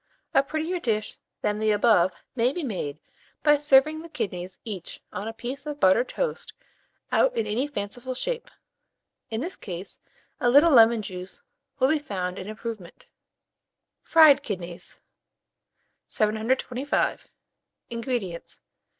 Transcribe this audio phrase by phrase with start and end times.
[0.33, 2.97] A prettier dish than the above may be made
[3.43, 6.53] by serving the kidneys each on a piece of buttered toast
[7.11, 8.49] out in any fanciful shape.
[9.29, 9.99] In this case
[10.39, 11.43] a little lemon juice
[11.77, 13.05] will be found an improvement.
[13.99, 14.99] [Illustration: KIDNEYS.] FRIED KIDNEYS.
[16.07, 17.29] 725.
[17.91, 18.61] INGREDIENTS.